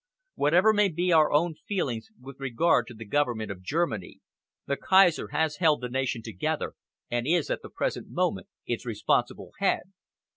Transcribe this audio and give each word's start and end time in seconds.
Whatever 0.33 0.73
may 0.73 0.87
be 0.89 1.11
our 1.13 1.31
own 1.31 1.53
feelings 1.53 2.07
with 2.19 2.39
regard 2.39 2.87
to 2.87 2.95
the 2.95 3.05
government 3.05 3.51
of 3.51 3.61
Germany, 3.61 4.19
the 4.65 4.75
Kaiser 4.75 5.27
has 5.27 5.57
held 5.57 5.81
the 5.81 5.89
nation 5.89 6.23
together 6.23 6.73
and 7.11 7.27
is 7.27 7.51
at 7.51 7.61
the 7.61 7.69
present 7.69 8.09
moment 8.09 8.47
its 8.65 8.83
responsible 8.83 9.51
head. 9.59 9.93